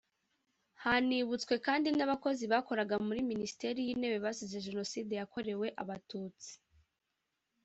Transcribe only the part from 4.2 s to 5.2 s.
bazize Jenoside